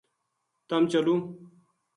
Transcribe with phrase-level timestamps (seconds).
[0.67, 1.19] تم چلوں‘‘